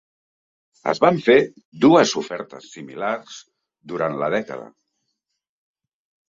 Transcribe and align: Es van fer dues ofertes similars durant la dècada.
Es 0.93 1.01
van 1.03 1.19
fer 1.27 1.35
dues 1.85 2.13
ofertes 2.21 2.71
similars 2.77 3.37
durant 3.93 4.17
la 4.23 4.31
dècada. 4.37 4.67